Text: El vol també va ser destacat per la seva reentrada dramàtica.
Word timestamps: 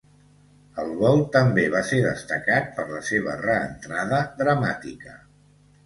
El 0.83 0.89
vol 1.01 1.21
també 1.35 1.65
va 1.77 1.83
ser 1.91 2.01
destacat 2.07 2.73
per 2.81 2.89
la 2.95 3.05
seva 3.13 3.39
reentrada 3.45 4.27
dramàtica. 4.45 5.21